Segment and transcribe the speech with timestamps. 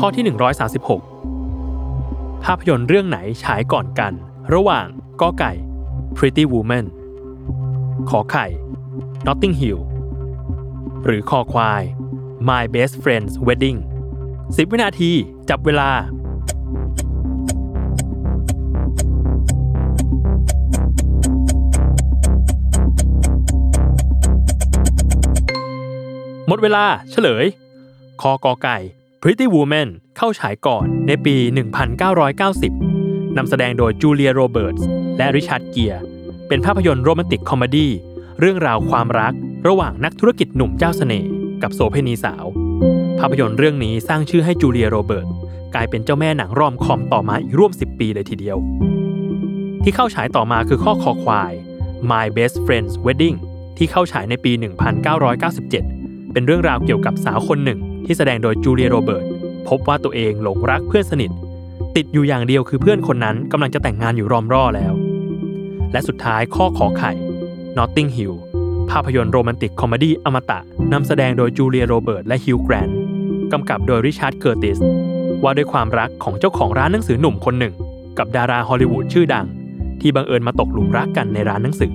[0.00, 0.24] ข้อที่
[1.24, 4.12] 136 ภาพยนตร์เรื่องไหนฉายก่อนกัน
[4.54, 4.86] ระหว่าง
[5.20, 5.52] กอไก่
[6.16, 6.86] Pretty Woman
[8.10, 8.46] ขอไข่
[9.26, 9.80] Notting Hill
[11.04, 11.82] หรือคอควาย
[12.48, 13.78] My Best Friend's Wedding
[14.24, 15.12] 10 วินาที
[15.48, 15.90] จับเวลา
[26.48, 27.44] หมดเวลาเฉลย
[28.22, 28.78] ข้อกอไก่
[29.28, 31.36] Pretty Woman เข้าฉายก่อนในปี
[32.36, 34.86] 1990 นำแสดงโดยจูเลียโรเบิร์ตส์
[35.18, 36.00] และริชาร์ดเกียร์
[36.48, 37.90] เป็นภาพยนตร์โรแมนติกคอมเมดี้
[38.40, 39.32] เรื่องราวความรัก
[39.68, 41.30] ระหว่างนักธุรกิจหนุ่มเจ้าเสน่ห์
[41.62, 42.44] กับโสเภณีสาว
[43.18, 45.26] ภาพยนตร์เรื่องนี้สร้างชื่อให้จูเลียโรเบิร์ต
[45.74, 48.56] กลายเป็นเจ้าแม่หนัง rom-com ต่อมาอีกร่วม 10 ปีเลยทีเดียว
[49.82, 51.52] ที่เข้าฉายต่อมาคือข้อคอควาย
[52.10, 53.36] My Best Friend's Wedding
[53.76, 54.52] ที่เข้าฉายในปี
[55.22, 59.26] 1997 เป็นเรื่องราวเกี่ยวกับสาวคนหนึ่ง ที่แสดงโดยจูเลียโรเบิร์ต
[59.68, 61.30] พบว่าตัวเองหลงรักเพื่อนสนิท
[61.96, 64.94] ติดอยู่อย่างเดียวคือเพื่อนคนนั้นกำลังจะแต่งงานอยู่รอมร่อแล้ว
[65.92, 67.12] และสุดท้ายข้อขอไข่
[67.76, 68.34] Notting Hill
[68.90, 70.58] ภาพยนตร์โรแมนติกคอมเมดี้อมตะ
[70.92, 72.98] นำแสดงโดยจูเลียโรเบิร์ตและฮิวแกรนต์
[73.52, 74.78] กำกับโดยริชาร์ดเคอร์ติส
[75.42, 77.74] ว่าด้วยความรักของเจ้าของร้านหนังสือหนุ่มคนหนึ่ง
[78.18, 79.46] กับดาราฮอลลีวูดชื่อดัง
[80.00, 81.92] ที่บังเอิญมาตกหลุมรักกันในร้านหนังสือ